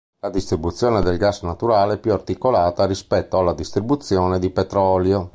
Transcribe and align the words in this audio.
La 0.21 0.31
distribuzione 0.31 1.01
del 1.03 1.19
gas 1.19 1.43
naturale 1.43 1.93
è 1.93 1.97
più 1.99 2.11
articolata 2.11 2.85
rispetto 2.87 3.37
alla 3.37 3.53
distribuzione 3.53 4.39
di 4.39 4.49
petrolio. 4.49 5.29